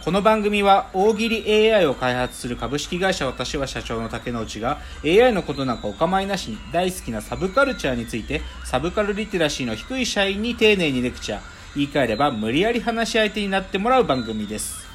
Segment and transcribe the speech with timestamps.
[0.00, 11.40] この番組は大喜利 AI を開発する株式会社私は社長の竹之内が AI のことなんかお構いなしに大好きなサブカルチャーについてサブカルリテラシーの低い社員に丁寧にレクチャー
[11.74, 14.86] 言い換えれば無理やり話し相手になってもらう番組です。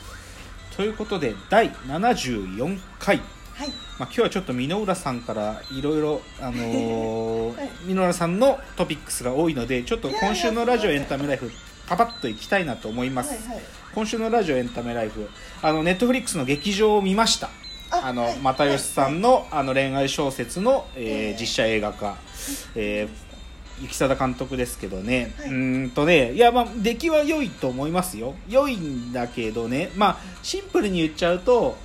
[0.75, 3.17] ということで第74回。
[3.17, 3.69] はい。
[3.99, 11.51] まあ、今日はちょっと箕浦さんからいろいろ 箕浦さんのトピックスが多いのでちょっと今週のラジオエンタメライフ
[11.87, 13.63] パパッといきたいなと思います、はいはい。
[13.95, 15.29] 今週のラジオエンタメライフ
[15.61, 17.49] あのネットフリックスの劇場を見ました。
[17.89, 18.37] ああの、はい。
[18.39, 22.17] 又吉さんの,、あの恋愛小説の、えーええ実写映画化、
[22.75, 25.49] えー、雪貞監督ですけどね、はい。
[25.49, 28.35] うーんとねいやまあ出来は良いと思いますよ。
[28.49, 29.89] 良いんだけどね。
[29.95, 31.77] まあシンプルに言っちゃうと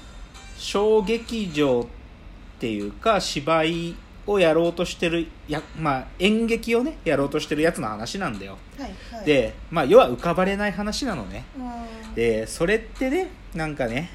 [0.59, 3.95] 小劇場っていうか芝居
[4.27, 8.57] をやろうとしてるや、まあ、演劇をねやろうとしてるやつの話なんだよ。
[8.79, 9.27] はいはい。
[9.27, 11.45] で、まあ、要は浮かばれない話なのね。
[12.15, 14.11] でそれってねなんかね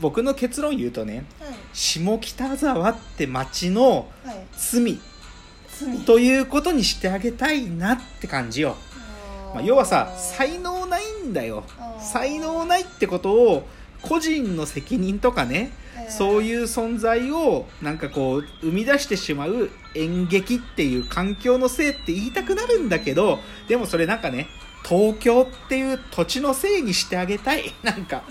[0.00, 1.24] 僕の結論言うとね
[1.72, 4.46] 下北沢って町のいはい。
[4.56, 5.00] 罪
[5.68, 5.98] 罪。
[6.00, 8.76] ということにしてあげたいなって感じよ、
[9.54, 11.64] まあ、要はさ才能ないんだよ。
[11.98, 13.66] 才能ないってことを
[14.02, 15.70] 個人の責任とかね
[16.10, 24.48] そうういう存在をなんかこう生み出してしまう演劇っていう環境のせいって言いたくなるんだけどでもそれなんかね
[24.82, 27.72] 東京っていう土地のせいにしてあげたい。
[27.84, 28.22] なんか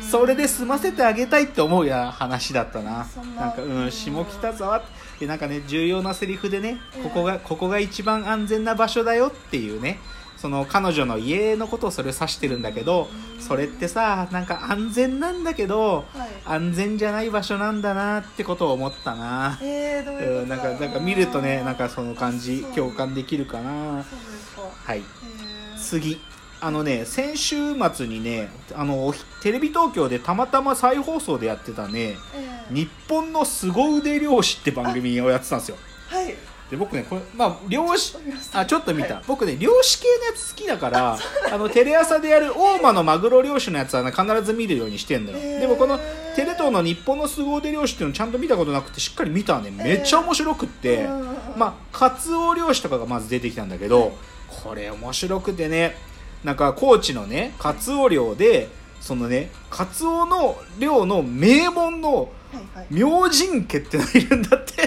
[0.00, 3.06] それで済ませてあげたいって思うや話だったな。
[3.36, 3.48] な。
[3.48, 4.82] んかうん下北沢っ
[5.18, 9.98] てなんかね重要なセリフでねここがここが一番安全な場所だよっていうね
[10.44, 13.08] その彼女の家のことをそれを指してるんだけど
[13.40, 16.28] それってさなんか安全なんだけどはい。
[16.44, 19.58] 安全じゃない場所なんだなってことを思ったな。
[19.62, 24.04] えー、どういううんことなんかなんか見るとねなんかその感じ共感できるかな。
[24.84, 24.98] はい。
[24.98, 25.78] へー。
[25.78, 26.20] 次。
[26.60, 27.56] あのね先週
[27.94, 32.74] 末にねあのテレビ東京でたまたま再放送でやってたね「えー。
[32.74, 35.78] 日本の凄腕漁師」って番組をやってたんですよ。
[36.08, 36.34] はい
[36.74, 38.16] で僕ねこれまあ漁師
[38.52, 41.16] あちょっと見た、はい僕ね漁師系のやつ好きだから
[41.52, 45.38] あのテレ朝でやる大間のマグロ漁師のやつは、ね、必ず見るようにしてんのよ。
[45.38, 45.60] へー。
[45.60, 45.98] でもこの
[46.34, 51.24] テレ東の日本の凄腕漁師っていうのちゃんと見たことなくてしっかり見たらねめっちゃ面白くって、うん
[51.56, 54.12] まあカツオ漁師とかがまず出てきたんだけど、はい。
[54.64, 55.94] これ面白くてね
[56.42, 58.68] なんか高知のねカツオ漁で
[59.00, 62.30] そのねカツオの漁の名門の
[62.90, 64.83] 明神家ってのがいるんだって、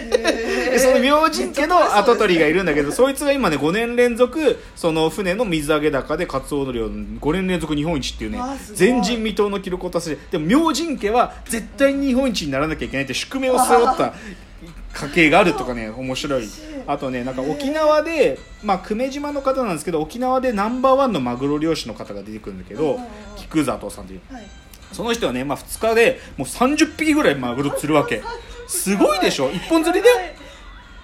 [0.78, 8.40] でその明神家の跡取りがいるんだけどそいつが今ね5年連続その船の水揚げ高でカツオの量5年連続日本一っていうね
[8.78, 14.14] 前人未到の記録を達成でも明神家は絶対に日本一にならなきゃいけないって宿命を背負った
[14.94, 16.48] 家系があるとかね 面白い。
[16.88, 23.00] あとねなんか沖縄でまあ久米島の方なんですけど沖縄でナンバーワンのマグロ漁師の方が出てくるんだけど
[23.36, 24.22] 菊里さんという。
[24.32, 24.48] はい。
[24.94, 28.24] その人はね、まあ、2日でもう30匹ぐらいマグロ釣るわけ。
[28.68, 29.52] すごいでしょ？
[29.52, 30.10] 一本釣りで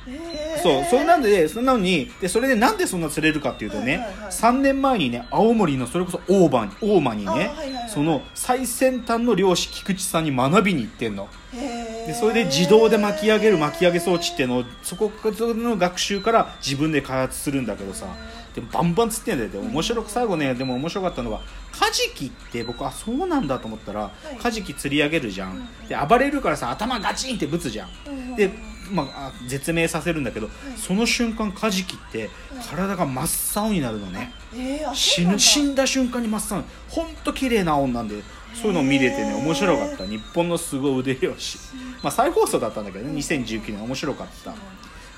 [0.08, 7.90] えーそうそれなんでそんなのにでそれでなんでそんな釣れるかっていうとね、はいはいはい3年前にね青森のそれこそ大間に大間にね、あはいはいはい。
[7.90, 11.28] その最先端の漁師菊池さんに学びに行ってんの。
[11.52, 18.08] でそれで自動で巻き上げる巻き上げ装置っていうのをそこの学習から自分で開発するんだけどさ。
[18.54, 19.50] でもバンバン釣ってんだよ。
[19.50, 21.42] でも面白く最後ねでも面白かったのは
[21.72, 24.36] カジキって僕あそうなんだと思ったら、い。
[24.38, 28.36] カジキ釣り上げるじゃん、うんで暴れるからさ頭ガチンってぶつじゃん。
[28.36, 28.52] で、
[28.94, 32.30] まあ、あ絶命させるんだけど、その瞬間カジキって
[32.70, 36.64] 体が真っ青になるのね、えー、あ死ぬ死んだ瞬間に真っ青。
[36.90, 38.22] ほんと綺麗な青なんで
[38.54, 40.06] そういうのを見れてね面白かった。
[40.06, 41.58] 日本のすごい腕漁師、
[42.04, 44.54] まあ、再放送だったんだけどね2019年面白かった。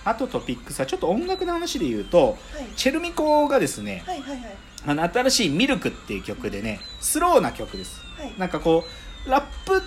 [0.09, 2.68] あとトピックスはちょっと音楽の話で言うとはい。
[2.75, 4.55] チェルミコがですねはいはいはい。
[4.88, 8.02] あの新しい「ミルク」っていう曲でねスローな曲です。
[8.17, 8.34] はい。
[8.38, 8.85] なんかこ
[9.26, 9.82] うラップが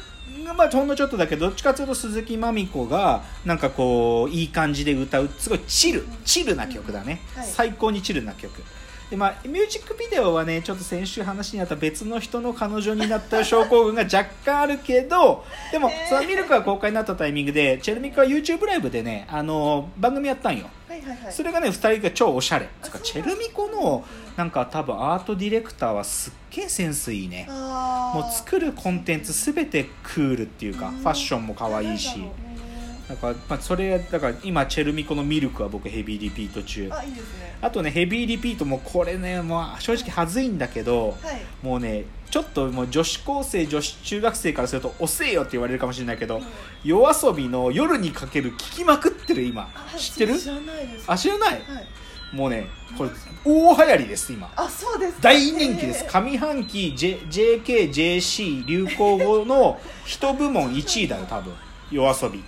[0.57, 7.47] まあほんのちょっとだけどどっちかというと鈴木まみ子がなんかこういい感じで歌うすごいチルチルな曲だね、はい。
[7.47, 8.63] 最高にチルな曲
[9.11, 16.09] でまあミュージックビデオはねちょっと先週話にあった別の人の彼女になった症候群が若干あるけどでも、えー。
[16.09, 20.67] そのミルクが公開になったタイミングでチェルミコは YouTube ライブでねあの番組やったんよ。
[20.89, 21.33] はいはいはい。
[21.33, 22.69] それがね2人が超おしゃれ。
[22.83, 24.05] つうかあチェルミコの
[24.37, 27.47] なんか多分アートディレクターはすっげえセンスいいね。
[27.49, 30.99] もう作るコンテンツすべてクールっていうかうん。
[30.99, 32.19] ファッションも可愛いし
[33.09, 36.91] なんから、まあ、それだから今チェルミコのミルクは僕ヘビーリピート中。
[36.93, 37.57] あいいですね。
[37.61, 46.43] あとねヘビーリピートもこれねもう正直はずいんだけどはいもうねちょっともう女子高生女子中学生からすると遅えよって言われるかもしれないけど
[46.85, 49.71] 夜遊びの夜にかける聞きまくってる今。
[49.75, 50.39] あ知ってる？
[50.39, 51.05] 知らないです。
[51.11, 51.51] あ知らない？
[51.53, 51.63] はい。
[52.31, 52.67] もうね
[52.99, 53.11] これ
[53.43, 54.53] 大流行りです今。
[54.55, 55.23] あそうですか。
[55.23, 56.05] 大人気です。
[56.05, 61.55] 上半期、J、JKJC 流行語の一部門1位だよ多分。
[61.91, 62.45] 夜遊び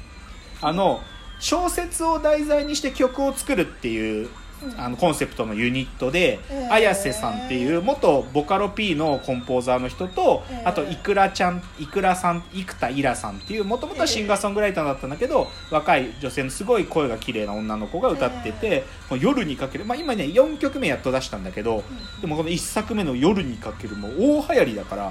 [0.62, 1.01] あの
[1.39, 4.29] 小説を題材にして曲を作るっていう
[4.62, 4.81] うん。
[4.81, 6.73] あのコンセプトのユニットでへー。
[6.73, 10.69] 綾瀬さんっていう元ボカロ P のコンポーザーの人とへー。
[10.69, 21.83] あといくらちゃんいくらさん生田イラさんっていうもともとはシンガーソングライターだったんだけど若い女性のすごい声が綺麗な女の子が歌っててもう夜にかける、まあ、今ね4曲目やっと出したんだけど
[22.21, 25.11] でもこの1作目の「夜にかける」も大流行りだから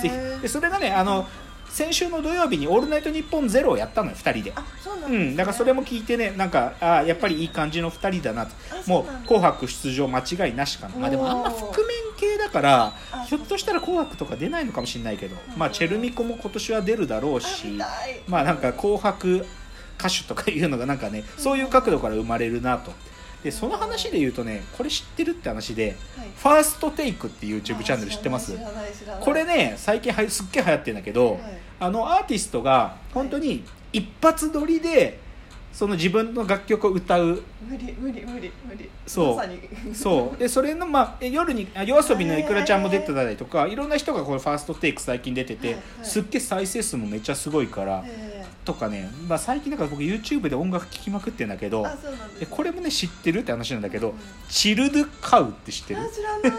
[0.00, 0.42] ぜひ。
[0.42, 1.26] でそれがねあの
[1.74, 4.52] 先週の土曜日に「オールナイトニッポンゼロをやったのよ2人で。
[4.54, 5.18] あそうなんね。
[5.32, 8.52] ん、だからそれも聞いてねなんかあーやっぱりいい感じの2人だなと。
[8.86, 9.28] もう「あそうなんだ。
[9.28, 17.66] 紅白」出場間違いなしかな、まあ、でもあんま覆面系だからあひょっとしたら「紅白」とか出ないのかもしれないけど、まあ、チェルミコも今年は出るだろうあし
[18.28, 19.44] まあなんか「紅白」
[19.98, 22.92] 歌手とかいうのがなんかねそういう角度から生まれるなと
[23.44, 28.58] でその話で言うとねこれ知ってるって話ではい「ファーストテイクっていう YouTube チャンネル知ってます？
[29.20, 31.40] これね最近はやすっげえ流行ってるんだけど、はい。
[31.78, 33.62] あのアーティストが本当に
[33.92, 35.20] 一発撮りで
[35.74, 37.42] その自分の楽曲を歌う。
[37.68, 38.88] 無理無理無理無理。
[39.06, 39.94] そう。
[39.94, 40.38] そう。
[40.38, 45.84] でそれの、まあ、え夜にあ夜遊びのいくらちゃんも出てたりとかいろんな人がこれファーストテイク最近出てて、はいはい。
[46.04, 51.84] すっげえ再生数もめっちゃすごいから、えとかね、まあ、最近だから僕 YouTube で音楽聴きまくってるんだけど
[52.48, 54.14] これもね知ってるって話なんだけど、うん。
[54.48, 56.00] チルドゥカウって知ってる？
[56.00, 56.52] あ知らない。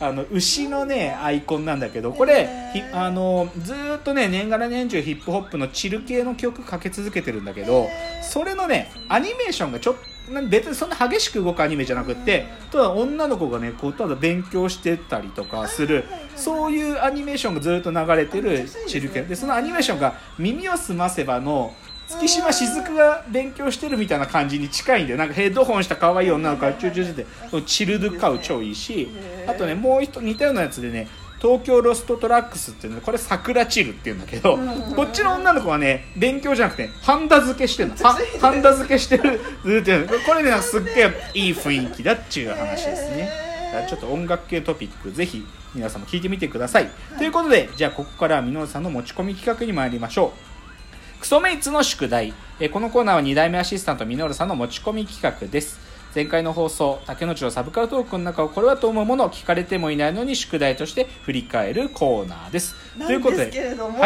[0.00, 2.48] あの牛のねアイコンなんだけどこれ、
[2.92, 7.88] あのずーっとね年がら年中ヒップホップのチル系の曲かけ続けてるんだけど
[8.22, 10.18] それのねアニメーションがちょっと
[10.48, 16.04] 別にそんな激しく動くアニメじゃなくってただ女の子がねこうただ勉強してたりとかする
[16.36, 21.74] そういうアニメーションがずっと流れてるチル系でそのアニメーションが「耳をすませば」の
[22.08, 25.18] 月島雫が勉強してるみたいな感じに近いんだよ。
[25.18, 29.10] なんかヘッドホンした可愛い女の子がチューチューしてて ChilledCow 超いいし
[29.46, 31.06] あとねもう一似たようなやつでね
[31.40, 37.96] Tokyo Lost Tracks っていうのこれ桜チルっていうんだけどうんこっちの女の子はね勉強じゃなくてハンダ付けしてるの。
[38.40, 39.40] ハンダ付けしてる
[39.80, 43.30] っとやるこれねすっげえいい雰囲気だっちゅう話ですね。
[43.72, 43.88] へー。
[43.88, 51.20] ちょっと音楽系トピックぜひ皆さんも聞いてみてください、ということでじゃあここからは箕輪さんの持ち込み企画に参りましょう。
[51.20, 52.32] クソメイツの宿題。
[52.60, 55.78] えーこのコーナーは2代目アシスタントミノルさんの持ち込み企画です
[56.14, 62.74] 前回の放送竹野内のサブカルトークの中をこれはと思うものを聞かれてもいないのに宿題として振り返るコーナーです。
[62.98, 63.48] ということでは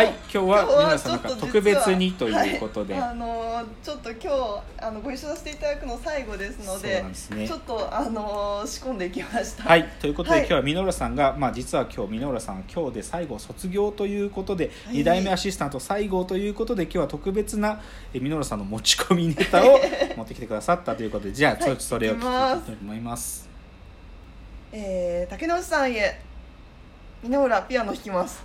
[0.02, 3.52] い今日は皆さんなんかちょっと実は特別にということで、はいあのー
[3.82, 4.28] ちょっと今日
[4.78, 7.46] あのご一緒させていただくの最後ですのでですね。
[7.46, 9.62] ちょっとあのー仕込んでいきました。
[9.62, 10.40] はい、ということで、はい。
[10.40, 14.96] 今日はミノルさんが、まあ、実は今日ミノルさん今日で最後卒業ということで、はい。
[14.96, 17.80] 2代目アシスタント最後ということで今日は特別な
[18.12, 19.78] えミノルさんの持ち込みネタを
[20.16, 21.62] 持ってきてくださったということでじゃあはい。
[21.62, 23.50] ちょっとそれを聞きたいと思います。
[24.72, 26.22] えー、竹野内さんへ
[27.22, 28.42] 箕浦ピアノ弾きます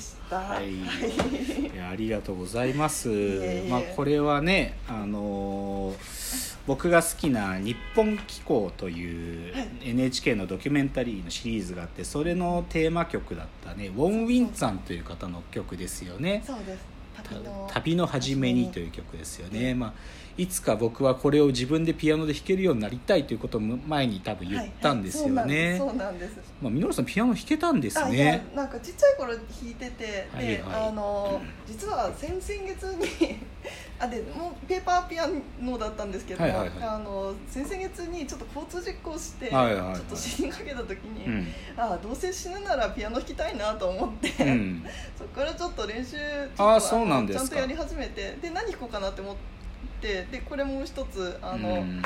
[0.00, 0.36] した。
[0.38, 0.64] はい、
[1.80, 3.08] ありがとうございます。
[3.68, 9.68] まあこれはね、あのー僕が好きな日本機構というはい。
[9.82, 16.44] NHK のドキュメンタリーのシリーズがあって、それのテーマ曲だったね、ウォン・ウィンツァンという方の曲ですよね。
[16.46, 16.99] そうです
[17.68, 19.92] 旅の始めにという曲ですよね、まあ、
[20.36, 26.36] いつか僕はこれを自分でピアノで弾けるようになりたいということを前に多分言ったんですよね、はいはいそうなんです。
[26.62, 28.44] まあ、ミノルさんピアノ弾けたんですね。
[28.54, 30.88] なんかちっちゃい頃弾いてて、はいではい。
[30.88, 32.84] あの実は先々月
[33.22, 33.38] に
[34.02, 35.28] あでもうペーパーピア
[35.60, 36.78] ノだったんですけども、はいはいはい。
[36.82, 39.94] あの先々月にちょっと交通事故して、はいはいはい。
[39.96, 41.46] ちょっと死にかけた時に、うん。
[41.76, 44.84] あどうせ死ぬならピアノ弾きたいなと思って、うん。
[45.18, 46.16] そこからちょっと練習ち
[46.56, 47.44] あーそうなんですか。
[47.44, 49.36] ちゃんとやり始めてで何弾こうかなって思っ
[50.00, 52.02] てでこれもう一つあの、いうん。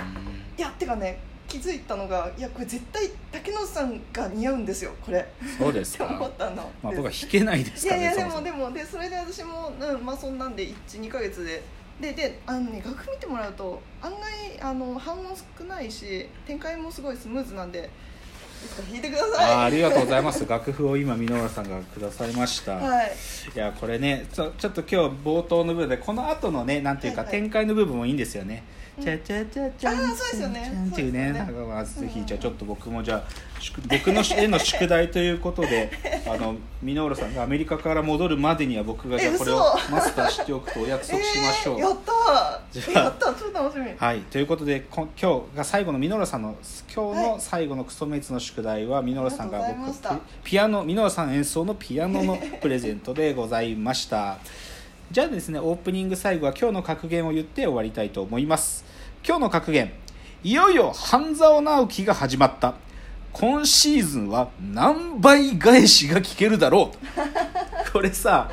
[0.57, 5.25] やてかね気づいたのがいやこれ絶対竹野内さんが似合うんですよこれ。
[5.59, 6.71] そうです って思かったの。
[6.83, 11.63] まあで僕は弾けないですからいやいやでもでもでそれで私も、うん、まあそんなんで12か月で
[12.01, 14.21] でであのね楽譜見てもらうと案外
[14.61, 15.27] あの反音
[15.59, 17.89] 少ないし展開もすごいスムーズなんで
[18.65, 19.65] いつか弾いてください。
[19.67, 20.47] ありがとうございます。
[20.47, 23.13] 楽譜を今箕浦さんがくださいました、はい。
[23.55, 27.41] いやこれねちょちょっと今日冒頭の部分でこの後のねなんていうかはいはい。
[27.43, 28.65] 展開の部分もいいんですよね。
[28.97, 29.05] うん。
[29.05, 30.63] チャチャチャチャンあーそうですよね。
[30.65, 31.53] チャンっていうねそうですよね。
[31.53, 33.25] なんかまずぜひうんじゃあちょっと僕もじゃ
[33.88, 35.90] 僕の絵の宿題ということで
[36.26, 41.78] あの箕浦さんがアメリカから戻るまでには僕がじゃこれを嘘マスターしておくとお約束しましょう。
[41.78, 43.35] えー、やったやったー。
[43.35, 43.90] 超楽しみ。
[43.97, 46.56] はい、ということでこ今日が最後のミノラさんの
[46.94, 47.40] 今日のはい。
[47.40, 50.11] 最後のクソメイツの宿題はミノラさんが僕ざいました。
[50.42, 54.38] ピピアノミノラさん演奏のピアノのプレゼントでございました。
[55.11, 58.85] じゃあですねオープニング最後は今日の格言を言って終わりたいと思います。
[59.26, 59.92] 今日の格言。
[60.42, 62.75] いよいよ半沢直樹が始まった
[63.35, 66.93] 今シーズンは何倍返しが聞けるだろ
[67.88, 68.49] う これさ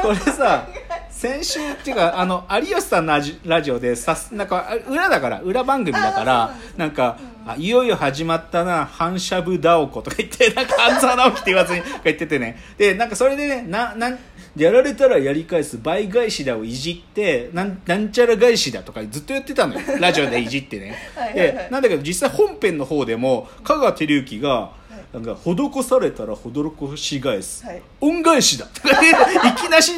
[0.00, 0.68] これさ
[1.10, 12.58] 先週っていうかあの有吉さんのラジラジオでさすなんかあ裏だから裏番組だからなんか、うんあいよいよ始まったな反しゃぶダオコとか言ってなんか半沢直樹って言わずにとか言っててね。
[12.76, 14.18] でなんかそれでねななん
[14.56, 19.80] やられたらやり返す倍返しだをいじってなんなんちゃら返しだとかずっとやってたのよ。
[20.00, 20.96] ラジオでいじってね。
[21.14, 24.72] はいなんだけど実際本編の方でも香川照之が
[25.12, 27.82] なんか施されたら施し返す、はい。
[28.00, 29.10] 恩返しだとかね。
[29.48, 29.92] いきなし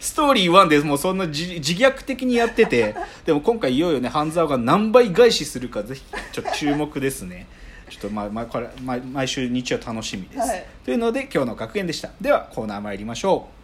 [0.00, 2.94] ストーリー1でもうそんな自自虐的にやってて。
[3.24, 7.46] でも今回いよいよね半沢が何倍返しするかぜひちょっと注目ですね。
[7.88, 10.66] ちょっとまあ、まあ、これ毎毎週日曜楽しみです、はい。
[10.84, 12.10] というので今日の格言でした。
[12.20, 13.59] ではコーナー参りましょう